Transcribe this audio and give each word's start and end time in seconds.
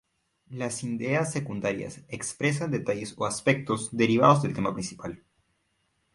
Las 0.49 0.83
ideas 0.83 1.31
secundarias 1.31 2.01
expresan 2.07 2.71
detalles 2.71 3.13
o 3.19 3.27
aspectos 3.27 3.95
derivados 3.95 4.41
del 4.41 4.55
tema 4.55 4.73
principal. 4.73 5.21